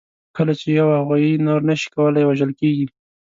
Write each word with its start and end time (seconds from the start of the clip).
کله 0.35 0.53
چې 0.59 0.67
یوه 0.79 0.97
غویي 1.07 1.33
نور 1.47 1.61
نه 1.69 1.75
شي 1.79 1.87
کولای، 1.95 2.23
وژل 2.25 2.51
کېږي. 2.59 2.87